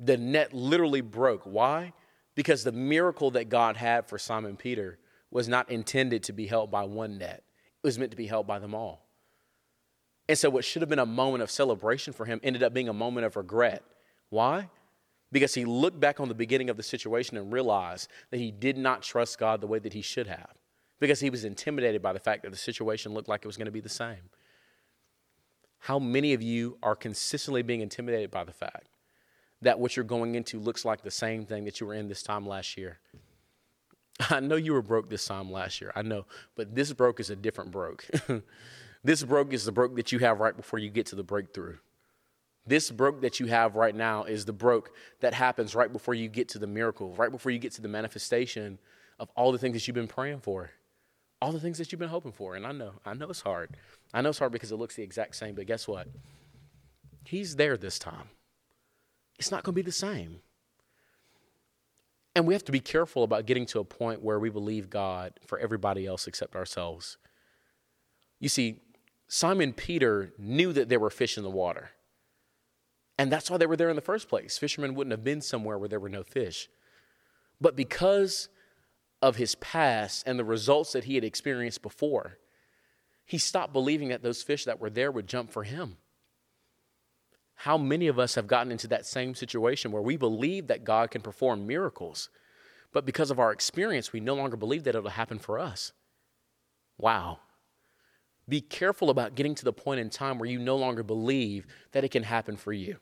The 0.00 0.16
net 0.16 0.52
literally 0.52 1.00
broke. 1.00 1.42
Why? 1.44 1.92
Because 2.34 2.64
the 2.64 2.72
miracle 2.72 3.30
that 3.32 3.48
God 3.48 3.76
had 3.76 4.06
for 4.06 4.18
Simon 4.18 4.56
Peter 4.56 4.98
was 5.30 5.48
not 5.48 5.70
intended 5.70 6.22
to 6.24 6.32
be 6.32 6.46
held 6.46 6.70
by 6.70 6.84
one 6.84 7.18
net, 7.18 7.42
it 7.82 7.86
was 7.86 7.98
meant 7.98 8.10
to 8.10 8.16
be 8.16 8.26
held 8.26 8.46
by 8.46 8.58
them 8.58 8.74
all. 8.74 9.06
And 10.28 10.36
so, 10.36 10.50
what 10.50 10.64
should 10.64 10.82
have 10.82 10.88
been 10.88 10.98
a 10.98 11.06
moment 11.06 11.42
of 11.42 11.50
celebration 11.50 12.12
for 12.12 12.24
him 12.24 12.40
ended 12.42 12.62
up 12.62 12.74
being 12.74 12.88
a 12.88 12.92
moment 12.92 13.26
of 13.26 13.36
regret. 13.36 13.82
Why? 14.30 14.68
Because 15.30 15.54
he 15.54 15.64
looked 15.64 16.00
back 16.00 16.18
on 16.20 16.28
the 16.28 16.34
beginning 16.34 16.70
of 16.70 16.76
the 16.76 16.82
situation 16.82 17.36
and 17.36 17.52
realized 17.52 18.08
that 18.30 18.38
he 18.38 18.50
did 18.50 18.76
not 18.76 19.02
trust 19.02 19.38
God 19.38 19.60
the 19.60 19.66
way 19.66 19.78
that 19.78 19.92
he 19.92 20.02
should 20.02 20.26
have, 20.26 20.54
because 20.98 21.20
he 21.20 21.30
was 21.30 21.44
intimidated 21.44 22.02
by 22.02 22.12
the 22.12 22.18
fact 22.18 22.42
that 22.42 22.50
the 22.50 22.56
situation 22.56 23.14
looked 23.14 23.28
like 23.28 23.42
it 23.44 23.46
was 23.46 23.56
going 23.56 23.66
to 23.66 23.72
be 23.72 23.80
the 23.80 23.88
same. 23.88 24.30
How 25.78 25.98
many 25.98 26.32
of 26.32 26.42
you 26.42 26.78
are 26.82 26.96
consistently 26.96 27.62
being 27.62 27.80
intimidated 27.80 28.30
by 28.30 28.44
the 28.44 28.52
fact 28.52 28.88
that 29.62 29.78
what 29.78 29.96
you're 29.96 30.04
going 30.04 30.34
into 30.34 30.58
looks 30.58 30.84
like 30.84 31.02
the 31.02 31.10
same 31.10 31.44
thing 31.46 31.64
that 31.64 31.80
you 31.80 31.86
were 31.86 31.94
in 31.94 32.08
this 32.08 32.22
time 32.22 32.46
last 32.46 32.76
year? 32.76 32.98
I 34.30 34.40
know 34.40 34.56
you 34.56 34.72
were 34.72 34.82
broke 34.82 35.08
this 35.08 35.26
time 35.26 35.50
last 35.50 35.80
year. 35.80 35.92
I 35.94 36.02
know, 36.02 36.26
but 36.54 36.74
this 36.74 36.92
broke 36.92 37.20
is 37.20 37.30
a 37.30 37.36
different 37.36 37.70
broke. 37.70 38.06
this 39.04 39.22
broke 39.22 39.52
is 39.52 39.64
the 39.64 39.72
broke 39.72 39.96
that 39.96 40.12
you 40.12 40.18
have 40.20 40.40
right 40.40 40.56
before 40.56 40.78
you 40.78 40.90
get 40.90 41.06
to 41.06 41.16
the 41.16 41.22
breakthrough. 41.22 41.76
This 42.66 42.90
broke 42.90 43.20
that 43.20 43.38
you 43.38 43.46
have 43.46 43.76
right 43.76 43.94
now 43.94 44.24
is 44.24 44.44
the 44.44 44.52
broke 44.52 44.90
that 45.20 45.34
happens 45.34 45.74
right 45.74 45.92
before 45.92 46.14
you 46.14 46.28
get 46.28 46.48
to 46.50 46.58
the 46.58 46.66
miracle, 46.66 47.14
right 47.14 47.30
before 47.30 47.52
you 47.52 47.58
get 47.58 47.72
to 47.72 47.82
the 47.82 47.88
manifestation 47.88 48.78
of 49.20 49.30
all 49.36 49.52
the 49.52 49.58
things 49.58 49.74
that 49.74 49.86
you've 49.86 49.94
been 49.94 50.08
praying 50.08 50.40
for, 50.40 50.70
all 51.40 51.52
the 51.52 51.60
things 51.60 51.78
that 51.78 51.92
you've 51.92 52.00
been 52.00 52.08
hoping 52.08 52.32
for. 52.32 52.56
And 52.56 52.66
I 52.66 52.72
know, 52.72 52.92
I 53.04 53.14
know 53.14 53.28
it's 53.30 53.42
hard. 53.42 53.76
I 54.12 54.20
know 54.20 54.30
it's 54.30 54.40
hard 54.40 54.52
because 54.52 54.72
it 54.72 54.76
looks 54.76 54.96
the 54.96 55.04
exact 55.04 55.36
same, 55.36 55.54
but 55.54 55.66
guess 55.66 55.86
what? 55.86 56.08
He's 57.24 57.54
there 57.56 57.76
this 57.76 57.98
time. 57.98 58.30
It's 59.38 59.50
not 59.50 59.62
going 59.62 59.74
to 59.74 59.76
be 59.76 59.82
the 59.82 59.92
same. 59.92 60.40
And 62.36 62.46
we 62.46 62.52
have 62.52 62.64
to 62.64 62.72
be 62.72 62.80
careful 62.80 63.22
about 63.24 63.46
getting 63.46 63.64
to 63.66 63.80
a 63.80 63.84
point 63.84 64.22
where 64.22 64.38
we 64.38 64.50
believe 64.50 64.90
God 64.90 65.32
for 65.46 65.58
everybody 65.58 66.06
else 66.06 66.26
except 66.26 66.54
ourselves. 66.54 67.16
You 68.40 68.50
see, 68.50 68.82
Simon 69.26 69.72
Peter 69.72 70.34
knew 70.36 70.74
that 70.74 70.90
there 70.90 71.00
were 71.00 71.08
fish 71.08 71.38
in 71.38 71.44
the 71.44 71.50
water. 71.50 71.92
And 73.16 73.32
that's 73.32 73.50
why 73.50 73.56
they 73.56 73.64
were 73.64 73.76
there 73.76 73.88
in 73.88 73.96
the 73.96 74.02
first 74.02 74.28
place. 74.28 74.58
Fishermen 74.58 74.94
wouldn't 74.94 75.12
have 75.12 75.24
been 75.24 75.40
somewhere 75.40 75.78
where 75.78 75.88
there 75.88 75.98
were 75.98 76.10
no 76.10 76.22
fish. 76.22 76.68
But 77.58 77.74
because 77.74 78.50
of 79.22 79.36
his 79.36 79.54
past 79.54 80.24
and 80.26 80.38
the 80.38 80.44
results 80.44 80.92
that 80.92 81.04
he 81.04 81.14
had 81.14 81.24
experienced 81.24 81.80
before, 81.80 82.36
he 83.24 83.38
stopped 83.38 83.72
believing 83.72 84.08
that 84.08 84.22
those 84.22 84.42
fish 84.42 84.66
that 84.66 84.78
were 84.78 84.90
there 84.90 85.10
would 85.10 85.26
jump 85.26 85.50
for 85.50 85.64
him. 85.64 85.96
How 87.56 87.76
many 87.78 88.06
of 88.06 88.18
us 88.18 88.34
have 88.34 88.46
gotten 88.46 88.70
into 88.70 88.86
that 88.88 89.06
same 89.06 89.34
situation 89.34 89.90
where 89.90 90.02
we 90.02 90.16
believe 90.16 90.66
that 90.68 90.84
God 90.84 91.10
can 91.10 91.22
perform 91.22 91.66
miracles, 91.66 92.28
but 92.92 93.04
because 93.04 93.30
of 93.30 93.38
our 93.38 93.52
experience, 93.52 94.12
we 94.12 94.20
no 94.20 94.34
longer 94.34 94.56
believe 94.56 94.84
that 94.84 94.94
it'll 94.94 95.10
happen 95.10 95.38
for 95.38 95.58
us? 95.58 95.92
Wow. 96.98 97.40
Be 98.48 98.60
careful 98.60 99.10
about 99.10 99.34
getting 99.34 99.54
to 99.56 99.64
the 99.64 99.72
point 99.72 100.00
in 100.00 100.10
time 100.10 100.38
where 100.38 100.48
you 100.48 100.58
no 100.58 100.76
longer 100.76 101.02
believe 101.02 101.66
that 101.92 102.04
it 102.04 102.10
can 102.10 102.22
happen 102.22 102.56
for 102.56 102.72
you. 102.72 102.98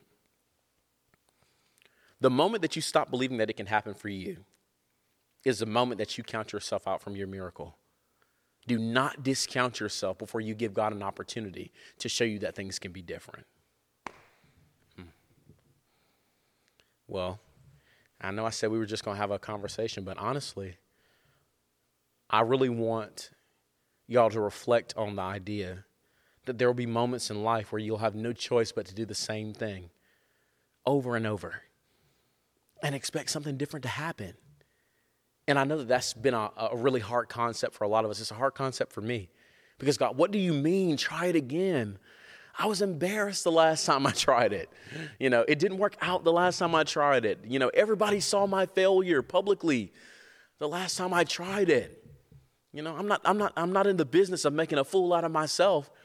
The 2.20 2.30
moment 2.30 2.62
that 2.62 2.76
you 2.76 2.82
stop 2.82 3.10
believing 3.10 3.36
that 3.38 3.50
it 3.50 3.56
can 3.56 3.66
happen 3.66 3.92
for 3.92 4.08
you 4.08 4.44
is 5.44 5.58
the 5.58 5.66
moment 5.66 5.98
that 5.98 6.16
you 6.16 6.24
count 6.24 6.52
yourself 6.52 6.88
out 6.88 7.02
from 7.02 7.16
your 7.16 7.26
miracle. 7.26 7.76
Do 8.66 8.78
not 8.78 9.22
discount 9.22 9.78
yourself 9.78 10.16
before 10.16 10.40
you 10.40 10.54
give 10.54 10.72
God 10.72 10.92
an 10.92 11.02
opportunity 11.02 11.70
to 11.98 12.08
show 12.08 12.24
you 12.24 12.38
that 12.38 12.54
things 12.54 12.78
can 12.78 12.92
be 12.92 13.02
different. 13.02 13.46
Hmm. 14.96 15.02
Well, 17.06 17.40
I 18.20 18.30
know 18.30 18.46
I 18.46 18.50
said 18.50 18.70
we 18.70 18.78
were 18.78 18.86
just 18.86 19.04
going 19.04 19.16
to 19.16 19.20
have 19.20 19.30
a 19.30 19.38
conversation, 19.38 20.04
but 20.04 20.16
honestly, 20.18 20.76
I 22.30 22.40
really 22.40 22.68
want 22.68 23.30
y'all 24.06 24.30
to 24.30 24.40
reflect 24.40 24.94
on 24.96 25.16
the 25.16 25.22
idea 25.22 25.84
that 26.46 26.58
there 26.58 26.68
will 26.68 26.74
be 26.74 26.86
moments 26.86 27.30
in 27.30 27.42
life 27.42 27.72
where 27.72 27.78
you'll 27.78 27.98
have 27.98 28.14
no 28.14 28.32
choice 28.32 28.72
but 28.72 28.86
to 28.86 28.94
do 28.94 29.04
the 29.04 29.14
same 29.14 29.52
thing 29.54 29.90
over 30.86 31.16
and 31.16 31.26
over 31.26 31.62
and 32.82 32.94
expect 32.94 33.30
something 33.30 33.56
different 33.56 33.82
to 33.82 33.88
happen. 33.88 34.34
And 35.48 35.58
I 35.58 35.64
know 35.64 35.78
that 35.78 35.88
that's 35.88 36.14
been 36.14 36.34
a, 36.34 36.50
a, 36.56 36.76
really 36.76 37.00
hard 37.00 37.28
concept 37.28 37.74
for 37.74 37.84
a 37.84 37.88
lot 37.88 38.04
of 38.04 38.10
us. 38.10 38.20
It's 38.20 38.30
a 38.30 38.34
hard 38.34 38.54
concept 38.54 38.92
for 38.92 39.00
me. 39.00 39.30
Because, 39.78 39.98
God, 39.98 40.16
what 40.16 40.30
do 40.30 40.38
you 40.38 40.52
mean? 40.52 40.96
Try 40.96 41.26
it 41.26 41.36
again. 41.36 41.98
I 42.56 42.66
was 42.66 42.82
embarrassed 42.82 43.44
the 43.44 43.52
last 43.52 43.84
time 43.86 44.06
I 44.06 44.12
tried 44.12 44.52
it. 44.52 44.70
You 45.18 45.30
know, 45.30 45.44
it 45.46 45.58
didn't 45.58 45.78
work 45.78 45.96
out 46.00 46.24
the 46.24 46.32
last 46.32 46.58
time 46.58 46.74
I 46.74 46.84
tried 46.84 47.24
it. 47.24 47.40
You 47.44 47.58
know, 47.58 47.68
everybody 47.68 48.20
saw 48.20 48.46
my 48.46 48.66
failure 48.66 49.22
publicly 49.22 49.92
the 50.58 50.68
last 50.68 50.96
time 50.96 51.12
I 51.12 51.24
tried 51.24 51.68
it. 51.68 52.00
You 52.72 52.82
know, 52.82 52.94
I'm 52.96 53.06
not, 53.06 53.20
I'm 53.24 53.38
not, 53.38 53.52
I'm 53.56 53.72
not 53.72 53.86
in 53.86 53.96
the 53.96 54.04
business 54.04 54.44
of 54.44 54.52
making 54.52 54.78
a 54.78 54.84
fool 54.84 55.12
out 55.12 55.24
of 55.24 55.32
myself. 55.32 55.90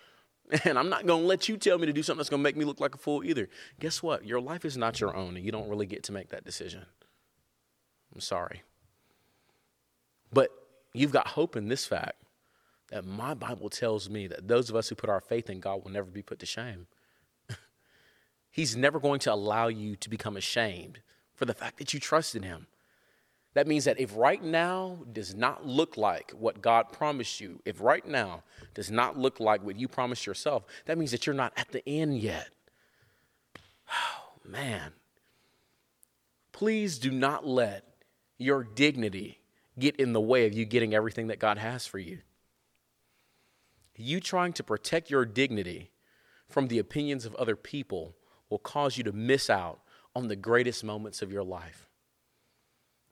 And 0.64 0.80
I'm 0.80 0.90
not 0.90 1.06
going 1.06 1.22
to 1.22 1.28
let 1.28 1.48
you 1.48 1.58
tell 1.58 1.78
me 1.78 1.86
to 1.86 1.94
do 1.94 2.02
something 2.02 2.18
that's 2.18 2.30
going 2.32 2.42
to 2.42 2.44
make 2.44 2.58
me 2.58 2.66
look 2.66 2.80
like 2.80 2.96
a 2.96 2.98
fool 2.98 3.24
either. 3.24 3.50
Guess 3.80 4.02
what? 4.02 4.26
Your 4.26 4.42
life 4.42 4.66
is 4.66 4.78
not 4.78 5.00
your 5.00 5.16
own, 5.16 5.38
and 5.38 5.46
you 5.46 5.52
don't 5.52 5.70
really 5.70 5.86
get 5.86 6.02
to 6.06 6.12
make 6.12 6.30
that 6.30 6.44
decision. 6.44 6.88
I'm 8.16 8.20
sorry. 8.20 8.64
But 10.34 10.50
you've 10.92 11.12
got 11.12 11.28
hope 11.28 11.56
in 11.56 11.68
this 11.68 11.86
fact 11.86 12.24
that 12.92 13.06
my 13.06 13.34
Bible 13.34 13.70
tells 13.70 14.10
me 14.10 14.28
that 14.28 14.48
those 14.48 14.70
of 14.70 14.76
us 14.76 14.90
who 14.90 14.96
put 14.96 15.10
our 15.10 15.22
faith 15.22 15.50
in 15.50 15.60
God 15.60 15.84
will 15.84 15.92
never 15.92 16.10
be 16.10 16.22
put 16.22 16.40
to 16.40 16.46
shame. 16.46 16.88
He's 18.52 18.76
never 18.76 19.00
going 19.00 19.20
to 19.22 19.34
allow 19.34 19.68
you 19.68 19.96
to 19.98 20.10
become 20.10 20.38
ashamed 20.38 21.00
for 21.36 21.46
the 21.46 21.54
fact 21.54 21.78
that 21.78 21.94
you 21.94 22.00
trust 22.00 22.36
in 22.36 22.44
Him. 22.44 22.68
That 23.54 23.68
means 23.68 23.86
that 23.86 24.00
if 24.00 24.16
right 24.16 24.44
now 24.44 25.00
does 25.12 25.34
not 25.34 25.66
look 25.66 25.98
like 25.98 26.32
what 26.32 26.62
God 26.62 26.92
promised 26.92 27.40
you, 27.42 27.62
if 27.66 27.82
right 27.82 28.06
now 28.08 28.44
does 28.74 28.92
not 28.92 29.18
look 29.18 29.40
like 29.40 29.64
what 29.64 29.76
you 29.76 29.88
promised 29.88 30.28
yourself, 30.28 30.66
that 30.86 30.98
means 30.98 31.12
that 31.12 31.26
you're 31.26 31.34
not 31.34 31.54
at 31.58 31.72
the 31.72 31.88
end 31.88 32.20
yet. 32.20 32.50
Oh, 33.92 34.32
man. 34.50 34.94
Please 36.52 37.00
do 37.00 37.10
not 37.10 37.48
let 37.48 37.86
your 38.38 38.64
dignity 38.64 39.40
get 39.78 39.96
in 39.96 40.14
the 40.14 40.22
way 40.22 40.46
of 40.46 40.54
you 40.54 40.66
getting 40.66 40.94
everything 40.94 41.28
that 41.28 41.40
God 41.40 41.58
has 41.58 41.86
for 41.88 42.00
you. 42.00 42.20
You 44.02 44.22
trying 44.22 44.54
to 44.54 44.64
protect 44.64 45.10
your 45.12 45.26
dignity 45.26 45.92
from 46.48 46.70
the 46.70 46.80
opinions 46.80 47.26
of 47.26 47.36
other 47.36 47.58
people 47.58 48.16
will 48.50 48.58
cause 48.58 48.98
you 48.98 49.04
to 49.04 49.12
miss 49.12 49.50
out 49.50 49.82
on 50.16 50.30
the 50.30 50.38
greatest 50.38 50.86
moments 50.86 51.22
of 51.22 51.34
your 51.34 51.44
life. 51.44 51.86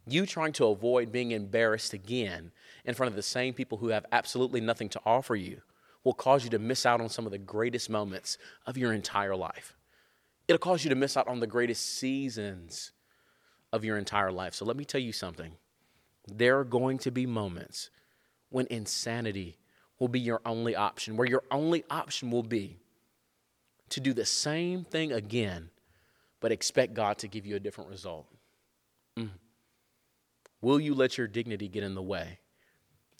You 0.08 0.26
trying 0.26 0.54
to 0.54 0.68
avoid 0.68 1.12
being 1.12 1.32
embarrassed 1.32 1.92
again 1.92 2.54
in 2.86 2.94
front 2.94 3.10
of 3.10 3.18
the 3.18 3.22
same 3.22 3.54
people 3.54 3.80
who 3.80 3.90
have 3.90 4.06
absolutely 4.14 4.62
nothing 4.62 4.88
to 4.88 5.02
offer 5.06 5.36
you 5.36 5.62
will 6.06 6.14
cause 6.14 6.46
you 6.46 6.50
to 6.52 6.60
miss 6.60 6.86
out 6.86 7.02
on 7.02 7.10
some 7.10 7.26
of 7.26 7.34
the 7.34 7.38
greatest 7.38 7.90
moments 7.90 8.38
of 8.66 8.78
your 8.78 8.94
entire 8.94 9.36
life. 9.36 9.76
It'll 10.48 10.58
cause 10.58 10.86
you 10.86 10.90
to 10.90 10.96
miss 10.96 11.18
out 11.18 11.28
on 11.28 11.42
the 11.42 11.48
greatest 11.48 11.98
seasons 11.98 12.94
of 13.74 13.84
your 13.84 13.98
entire 13.98 14.32
life. 14.32 14.54
So 14.54 14.64
let 14.64 14.78
me 14.78 14.86
tell 14.86 15.02
you 15.02 15.12
something. 15.12 15.58
There 16.26 16.58
are 16.58 16.64
going 16.64 16.98
to 17.00 17.12
be 17.12 17.26
moments 17.26 17.90
when 18.50 18.68
insanity 18.70 19.58
will 20.00 20.08
be 20.08 20.20
your 20.20 20.42
only 20.46 20.76
option, 20.76 21.18
where 21.18 21.28
your 21.28 21.44
only 21.52 21.84
option 21.90 22.32
will 22.32 22.44
be 22.44 22.78
to 23.90 24.00
do 24.00 24.14
the 24.14 24.26
same 24.26 24.84
thing 24.84 25.12
again, 25.12 25.70
but 26.40 26.52
expect 26.52 26.94
God 26.94 27.18
to 27.20 27.28
give 27.28 27.46
you 27.46 27.56
a 27.56 27.60
different 27.60 27.90
result. 27.90 28.28
Mm. 29.18 29.30
Will 30.62 30.80
you 30.80 30.94
let 30.94 31.18
your 31.18 31.28
dignity 31.28 31.68
get 31.68 31.84
in 31.84 31.96
the 31.96 32.02
way 32.02 32.40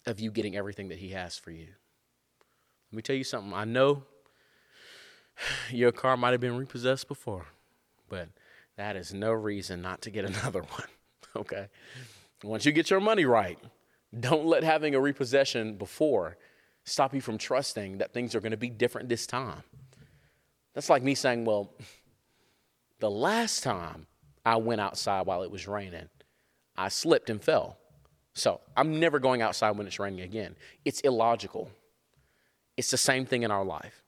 of 0.06 0.20
you 0.20 0.30
getting 0.30 0.56
everything 0.56 0.88
that 0.88 0.98
He 0.98 1.10
has 1.10 1.38
for 1.38 1.50
you? 1.50 1.68
Let 2.90 2.96
me 2.96 3.02
tell 3.02 3.16
you 3.16 3.24
something. 3.24 3.52
I 3.52 3.64
know 3.64 4.04
your 5.70 5.92
car 5.92 6.16
might 6.16 6.32
have 6.32 6.40
been 6.40 6.56
repossessed 6.56 7.08
before, 7.08 7.46
but 8.08 8.28
that 8.76 8.96
is 8.96 9.12
no 9.12 9.32
reason 9.32 9.82
not 9.82 10.02
to 10.02 10.10
get 10.10 10.24
another 10.24 10.62
one. 10.62 10.88
okay? 11.36 11.68
Once 12.44 12.64
you 12.64 12.72
get 12.72 12.90
your 12.90 13.00
money 13.00 13.24
right, 13.24 13.58
don't 14.18 14.46
let 14.46 14.62
having 14.62 14.94
a 14.94 15.00
repossession 15.00 15.76
before 15.76 16.36
stop 16.88 17.14
you 17.14 17.20
from 17.20 17.38
trusting 17.38 17.98
that 17.98 18.12
things 18.12 18.34
are 18.34 18.40
going 18.40 18.52
to 18.52 18.56
be 18.56 18.70
different 18.70 19.08
this 19.08 19.26
time. 19.26 19.62
That's 20.74 20.90
like 20.90 21.02
me 21.02 21.14
saying, 21.14 21.44
well, 21.44 21.72
the 23.00 23.10
last 23.10 23.62
time 23.62 24.06
I 24.44 24.56
went 24.56 24.80
outside 24.80 25.26
while 25.26 25.42
it 25.42 25.50
was 25.50 25.68
raining, 25.68 26.08
I 26.76 26.88
slipped 26.88 27.30
and 27.30 27.42
fell. 27.42 27.76
So 28.34 28.60
I'm 28.76 29.00
never 29.00 29.18
going 29.18 29.42
outside 29.42 29.72
when 29.72 29.86
it's 29.86 29.98
raining 29.98 30.20
again. 30.20 30.54
It's 30.84 31.00
illogical. 31.00 31.70
It's 32.76 32.90
the 32.90 32.96
same 32.96 33.26
thing 33.26 33.42
in 33.42 33.50
our 33.50 33.64
life. 33.64 34.02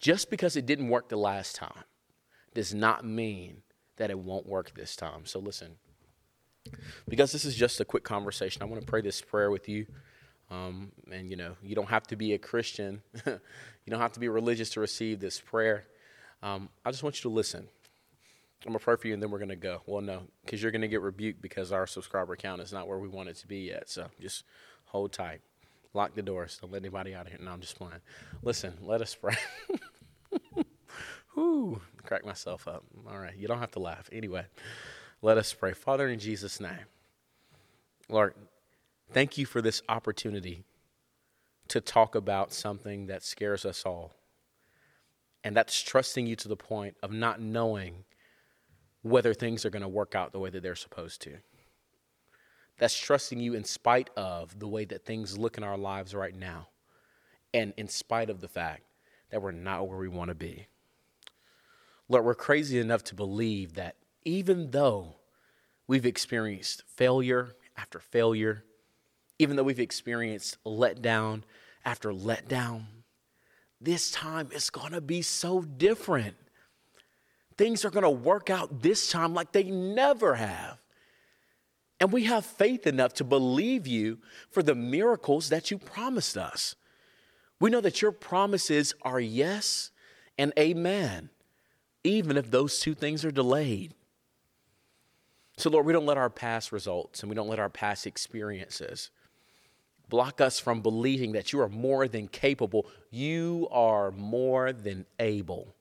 Just 0.00 0.28
because 0.28 0.56
it 0.56 0.66
didn't 0.66 0.88
work 0.88 1.08
the 1.08 1.16
last 1.16 1.54
time 1.54 1.84
does 2.54 2.74
not 2.74 3.04
mean 3.04 3.62
that 3.96 4.10
it 4.10 4.18
won't 4.18 4.46
work 4.46 4.74
this 4.74 4.96
time. 4.96 5.24
So 5.24 5.38
listen, 5.38 5.76
because 7.08 7.32
this 7.32 7.44
is 7.44 7.54
just 7.54 7.80
a 7.80 7.84
quick 7.84 8.04
conversation, 8.04 8.62
I 8.62 8.66
want 8.66 8.80
to 8.80 8.86
pray 8.86 9.00
this 9.00 9.20
prayer 9.22 9.50
with 9.50 9.68
you. 9.68 9.86
Um, 10.50 10.92
and 11.10 11.30
you 11.30 11.36
know, 11.36 11.56
you 11.62 11.74
don't 11.74 11.88
have 11.88 12.06
to 12.08 12.16
be 12.16 12.34
a 12.34 12.38
Christian, 12.38 13.02
you 13.26 13.40
don't 13.88 14.00
have 14.00 14.12
to 14.12 14.20
be 14.20 14.28
religious 14.28 14.70
to 14.70 14.80
receive 14.80 15.20
this 15.20 15.40
prayer. 15.40 15.84
Um, 16.42 16.68
I 16.84 16.90
just 16.90 17.02
want 17.02 17.16
you 17.16 17.22
to 17.22 17.34
listen. 17.34 17.68
I'm 18.64 18.72
gonna 18.72 18.78
pray 18.78 18.96
for 18.96 19.06
you, 19.06 19.14
and 19.14 19.22
then 19.22 19.30
we're 19.30 19.38
gonna 19.38 19.56
go. 19.56 19.82
Well, 19.86 20.00
no, 20.00 20.22
because 20.44 20.62
you're 20.62 20.72
gonna 20.72 20.88
get 20.88 21.00
rebuked 21.00 21.42
because 21.42 21.72
our 21.72 21.86
subscriber 21.86 22.36
count 22.36 22.60
is 22.60 22.72
not 22.72 22.88
where 22.88 22.98
we 22.98 23.08
want 23.08 23.28
it 23.28 23.36
to 23.36 23.46
be 23.46 23.58
yet. 23.58 23.88
So 23.88 24.06
just 24.20 24.44
hold 24.86 25.12
tight, 25.12 25.40
lock 25.94 26.14
the 26.14 26.22
doors, 26.22 26.58
don't 26.60 26.72
let 26.72 26.82
anybody 26.82 27.14
out 27.14 27.26
of 27.26 27.32
here. 27.32 27.40
No, 27.42 27.50
I'm 27.50 27.60
just 27.60 27.76
playing. 27.76 28.00
Listen, 28.42 28.74
let 28.82 29.02
us 29.02 29.14
pray. 29.14 29.36
Whoo, 31.36 31.80
crack 32.04 32.24
myself 32.24 32.66
up. 32.66 32.82
All 33.08 33.18
right, 33.18 33.36
you 33.36 33.46
don't 33.46 33.58
have 33.58 33.72
to 33.72 33.78
laugh. 33.78 34.08
Anyway, 34.10 34.46
let 35.22 35.38
us 35.38 35.52
pray. 35.52 35.72
Father, 35.72 36.08
in 36.08 36.18
Jesus' 36.18 36.60
name, 36.60 36.86
Lord, 38.08 38.34
thank 39.12 39.38
you 39.38 39.46
for 39.46 39.62
this 39.62 39.82
opportunity 39.88 40.64
to 41.68 41.80
talk 41.80 42.14
about 42.14 42.52
something 42.52 43.06
that 43.06 43.22
scares 43.22 43.64
us 43.64 43.84
all. 43.84 44.12
And 45.42 45.56
that's 45.56 45.80
trusting 45.80 46.26
you 46.26 46.36
to 46.36 46.48
the 46.48 46.56
point 46.56 46.96
of 47.02 47.12
not 47.12 47.40
knowing 47.40 48.04
whether 49.02 49.34
things 49.34 49.64
are 49.64 49.70
going 49.70 49.82
to 49.82 49.88
work 49.88 50.14
out 50.14 50.32
the 50.32 50.38
way 50.38 50.50
that 50.50 50.62
they're 50.62 50.74
supposed 50.74 51.22
to. 51.22 51.36
That's 52.78 52.98
trusting 52.98 53.40
you 53.40 53.54
in 53.54 53.64
spite 53.64 54.10
of 54.16 54.58
the 54.58 54.68
way 54.68 54.84
that 54.86 55.04
things 55.04 55.38
look 55.38 55.56
in 55.56 55.64
our 55.64 55.78
lives 55.78 56.14
right 56.14 56.34
now, 56.34 56.68
and 57.54 57.72
in 57.76 57.88
spite 57.88 58.28
of 58.28 58.40
the 58.40 58.48
fact 58.48 58.82
that 59.30 59.40
we're 59.40 59.52
not 59.52 59.88
where 59.88 59.98
we 59.98 60.08
want 60.08 60.28
to 60.28 60.34
be. 60.34 60.66
Lord, 62.08 62.24
we're 62.24 62.34
crazy 62.34 62.78
enough 62.78 63.02
to 63.04 63.14
believe 63.14 63.74
that 63.74 63.96
even 64.24 64.70
though 64.72 65.16
we've 65.86 66.06
experienced 66.06 66.82
failure 66.86 67.54
after 67.76 67.98
failure, 67.98 68.64
Even 69.38 69.56
though 69.56 69.62
we've 69.62 69.80
experienced 69.80 70.56
letdown 70.64 71.42
after 71.84 72.10
letdown, 72.12 72.84
this 73.80 74.10
time 74.10 74.48
it's 74.52 74.70
going 74.70 74.92
to 74.92 75.00
be 75.00 75.22
so 75.22 75.62
different. 75.62 76.36
Things 77.56 77.84
are 77.84 77.90
going 77.90 78.02
to 78.02 78.10
work 78.10 78.50
out 78.50 78.82
this 78.82 79.10
time 79.10 79.34
like 79.34 79.52
they 79.52 79.64
never 79.64 80.34
have. 80.34 80.78
And 82.00 82.12
we 82.12 82.24
have 82.24 82.44
faith 82.44 82.86
enough 82.86 83.14
to 83.14 83.24
believe 83.24 83.86
you 83.86 84.18
for 84.50 84.62
the 84.62 84.74
miracles 84.74 85.48
that 85.48 85.70
you 85.70 85.78
promised 85.78 86.36
us. 86.36 86.74
We 87.58 87.70
know 87.70 87.80
that 87.80 88.02
your 88.02 88.12
promises 88.12 88.94
are 89.00 89.20
yes 89.20 89.90
and 90.36 90.52
amen, 90.58 91.30
even 92.04 92.36
if 92.36 92.50
those 92.50 92.80
two 92.80 92.94
things 92.94 93.24
are 93.24 93.30
delayed. 93.30 93.94
So, 95.56 95.70
Lord, 95.70 95.86
we 95.86 95.94
don't 95.94 96.04
let 96.04 96.18
our 96.18 96.28
past 96.28 96.70
results 96.70 97.22
and 97.22 97.30
we 97.30 97.34
don't 97.34 97.48
let 97.48 97.58
our 97.58 97.70
past 97.70 98.06
experiences 98.06 99.10
block 100.08 100.40
us 100.40 100.58
from 100.58 100.82
believing 100.82 101.32
that 101.32 101.52
you 101.52 101.60
are 101.60 101.68
more 101.68 102.06
than 102.08 102.28
capable. 102.28 102.86
You 103.10 103.68
are 103.70 104.10
more 104.10 104.72
than 104.72 105.06
able 105.18 105.74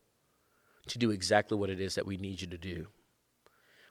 to 0.88 0.98
do 0.98 1.12
exactly 1.12 1.58
what 1.58 1.70
it 1.70 1.80
is 1.80 1.96
that 1.96 2.06
we 2.06 2.18
need 2.18 2.42
you 2.42 2.48
to 2.48 2.58
do. 2.58 2.88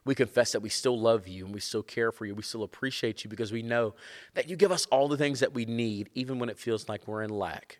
We 0.05 0.13
confess 0.13 0.51
that 0.51 0.61
we 0.61 0.69
still 0.69 0.99
love 0.99 1.27
you 1.27 1.45
and 1.45 1.53
we 1.53 1.59
still 1.59 1.81
care 1.81 2.11
for 2.11 2.25
you. 2.25 2.35
We 2.35 2.43
still 2.43 2.63
appreciate 2.63 3.23
you 3.23 3.29
because 3.29 3.51
we 3.51 3.63
know 3.63 3.95
that 4.35 4.47
you 4.47 4.55
give 4.55 4.71
us 4.71 4.85
all 4.87 5.07
the 5.07 5.17
things 5.17 5.39
that 5.39 5.53
we 5.53 5.65
need, 5.65 6.09
even 6.13 6.37
when 6.37 6.49
it 6.49 6.59
feels 6.59 6.87
like 6.87 7.07
we're 7.07 7.23
in 7.23 7.31
lack, 7.31 7.79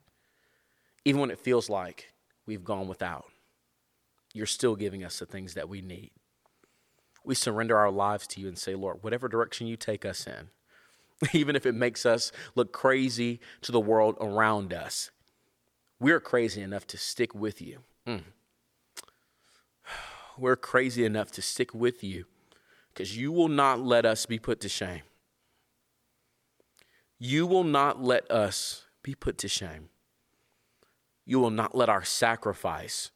even 1.06 1.22
when 1.22 1.30
it 1.30 1.40
feels 1.40 1.70
like 1.70 2.14
we've 2.48 2.64
gone 2.64 2.88
without. 2.88 3.26
You're 4.34 4.48
still 4.48 4.76
giving 4.76 5.04
us 5.04 5.20
the 5.20 5.28
things 5.28 5.54
that 5.54 5.70
we 5.70 5.82
need. 5.82 6.12
We 7.24 7.36
surrender 7.36 7.78
our 7.78 7.92
lives 7.92 8.28
to 8.28 8.42
you 8.42 8.48
and 8.48 8.58
say, 8.58 8.74
Lord, 8.76 8.98
whatever 9.02 9.28
direction 9.28 9.68
you 9.68 9.78
take 9.78 10.04
us 10.04 10.26
in, 10.26 10.50
even 11.34 11.56
if 11.56 11.66
it 11.66 11.76
makes 11.76 12.06
us 12.06 12.32
look 12.56 12.72
crazy 12.72 13.40
to 13.62 13.72
the 13.72 13.80
world 13.80 14.18
around 14.20 14.74
us, 14.74 15.12
we're 16.00 16.20
crazy 16.20 16.62
enough 16.62 16.86
to 16.88 16.98
stick 16.98 17.34
with 17.34 17.62
you. 17.62 17.80
Mm 18.08 18.24
we're 20.38 20.56
crazy 20.56 21.06
enough 21.06 21.32
to 21.32 21.42
stick 21.42 21.74
with 21.74 22.04
you 22.04 22.26
because 22.94 23.18
you 23.18 23.32
will 23.32 23.48
not 23.48 23.80
let 23.80 24.06
us 24.06 24.26
be 24.26 24.40
put 24.40 24.60
to 24.62 24.70
shame. 24.70 25.02
You 27.18 27.48
will 27.48 27.64
not 27.64 28.04
let 28.04 28.30
us 28.30 28.86
be 29.04 29.16
put 29.16 29.38
to 29.40 29.48
shame. 29.48 29.90
You 31.26 31.40
will 31.40 31.50
not 31.50 31.76
let 31.76 31.90
our 31.90 32.04
sacrifice 32.04 33.12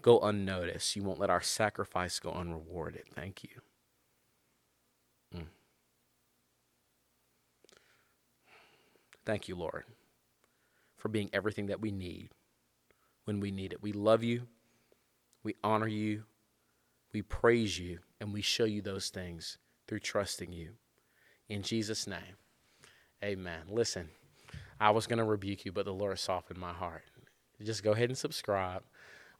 go 0.00 0.20
unnoticed. 0.20 0.96
You 0.96 1.02
won't 1.02 1.18
let 1.18 1.30
our 1.30 1.42
sacrifice 1.42 2.18
go 2.18 2.30
unrewarded. 2.30 3.04
Thank 3.14 3.42
you. 3.42 3.60
Thank 9.24 9.48
you, 9.48 9.56
Lord, 9.56 9.84
for 10.96 11.08
being 11.08 11.30
everything 11.32 11.66
that 11.66 11.80
we 11.80 11.90
need 11.90 12.30
when 13.24 13.40
we 13.40 13.50
need 13.50 13.72
it. 13.72 13.82
We 13.82 13.92
love 13.92 14.22
you. 14.22 14.42
We 15.42 15.54
honor 15.62 15.88
you. 15.88 16.24
We 17.12 17.22
praise 17.22 17.78
you 17.78 17.98
and 18.20 18.32
we 18.32 18.42
show 18.42 18.64
you 18.64 18.82
those 18.82 19.08
things 19.08 19.58
through 19.86 20.00
trusting 20.00 20.52
you. 20.52 20.70
In 21.48 21.62
Jesus' 21.62 22.06
name, 22.06 22.36
amen. 23.22 23.60
Listen, 23.70 24.08
I 24.80 24.90
was 24.90 25.06
going 25.06 25.18
to 25.18 25.24
rebuke 25.24 25.64
you, 25.64 25.72
but 25.72 25.84
the 25.84 25.92
Lord 25.92 26.18
softened 26.18 26.58
my 26.58 26.72
heart. 26.72 27.04
Just 27.62 27.84
go 27.84 27.92
ahead 27.92 28.08
and 28.08 28.18
subscribe, 28.18 28.82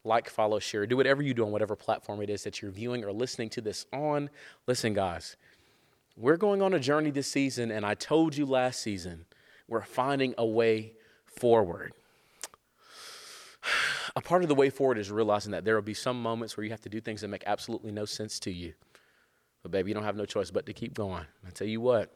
like, 0.03 0.29
follow, 0.29 0.59
share. 0.59 0.85
Do 0.85 0.97
whatever 0.97 1.21
you 1.21 1.33
do 1.33 1.45
on 1.45 1.51
whatever 1.51 1.75
platform 1.75 2.21
it 2.21 2.29
is 2.29 2.43
that 2.43 2.61
you're 2.61 2.71
viewing 2.71 3.03
or 3.03 3.11
listening 3.11 3.49
to 3.49 3.61
this 3.61 3.85
on. 3.91 4.29
Listen, 4.67 4.93
guys, 4.93 5.35
we're 6.15 6.37
going 6.37 6.61
on 6.61 6.73
a 6.73 6.79
journey 6.79 7.11
this 7.11 7.27
season, 7.27 7.71
and 7.71 7.85
I 7.85 7.95
told 7.95 8.37
you 8.37 8.45
last 8.45 8.79
season, 8.79 9.25
we're 9.67 9.83
finding 9.83 10.33
a 10.37 10.45
way 10.45 10.93
forward 11.25 11.93
a 14.15 14.21
part 14.21 14.43
of 14.43 14.49
the 14.49 14.55
way 14.55 14.69
forward 14.69 14.97
is 14.97 15.11
realizing 15.11 15.51
that 15.51 15.65
there 15.65 15.75
will 15.75 15.81
be 15.81 15.93
some 15.93 16.21
moments 16.21 16.55
where 16.55 16.63
you 16.63 16.71
have 16.71 16.81
to 16.81 16.89
do 16.89 17.01
things 17.01 17.21
that 17.21 17.27
make 17.27 17.43
absolutely 17.45 17.91
no 17.91 18.05
sense 18.05 18.39
to 18.39 18.51
you. 18.51 18.73
But, 19.61 19.71
baby, 19.71 19.89
you 19.89 19.93
don't 19.93 20.03
have 20.03 20.15
no 20.15 20.25
choice 20.25 20.51
but 20.51 20.65
to 20.67 20.73
keep 20.73 20.93
going. 20.93 21.25
I 21.45 21.49
tell 21.49 21.67
you 21.67 21.81
what, 21.81 22.13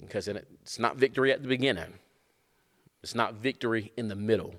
because 0.00 0.28
it's 0.28 0.78
not 0.78 0.96
victory 0.96 1.32
at 1.32 1.42
the 1.42 1.48
beginning, 1.48 1.94
it's 3.02 3.14
not 3.14 3.34
victory 3.34 3.92
in 3.96 4.08
the 4.08 4.16
middle, 4.16 4.54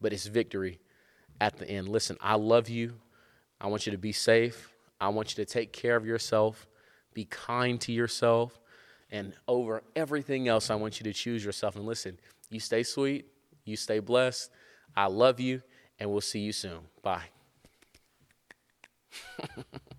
but 0.00 0.12
it's 0.12 0.26
victory 0.26 0.80
at 1.40 1.58
the 1.58 1.68
end. 1.68 1.88
Listen, 1.88 2.16
I 2.20 2.34
love 2.34 2.68
you. 2.68 2.94
I 3.60 3.68
want 3.68 3.86
you 3.86 3.92
to 3.92 3.98
be 3.98 4.12
safe. 4.12 4.72
I 5.00 5.08
want 5.10 5.36
you 5.36 5.44
to 5.44 5.50
take 5.50 5.72
care 5.72 5.96
of 5.96 6.06
yourself, 6.06 6.66
be 7.14 7.24
kind 7.26 7.80
to 7.82 7.92
yourself, 7.92 8.58
and 9.12 9.34
over 9.46 9.82
everything 9.94 10.48
else, 10.48 10.70
I 10.70 10.74
want 10.74 10.98
you 10.98 11.04
to 11.04 11.12
choose 11.12 11.44
yourself. 11.44 11.76
And 11.76 11.86
listen, 11.86 12.18
you 12.50 12.58
stay 12.58 12.82
sweet, 12.82 13.26
you 13.64 13.76
stay 13.76 14.00
blessed. 14.00 14.50
I 14.96 15.06
love 15.06 15.38
you, 15.38 15.62
and 16.00 16.10
we'll 16.10 16.20
see 16.22 16.40
you 16.40 16.52
soon. 16.52 16.80
Bye. 17.02 17.22